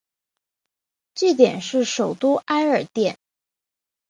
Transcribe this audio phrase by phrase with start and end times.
[1.13, 3.19] 据点是首都艾尔甸。